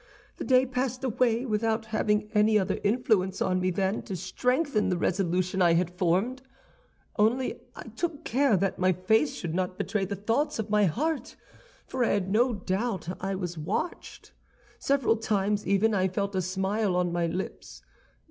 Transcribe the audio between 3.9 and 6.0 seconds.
to strengthen the resolution I had